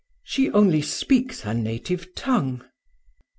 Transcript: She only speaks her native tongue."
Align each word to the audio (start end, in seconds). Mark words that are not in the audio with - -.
She 0.23 0.49
only 0.49 0.81
speaks 0.81 1.41
her 1.41 1.53
native 1.53 2.15
tongue." 2.15 2.65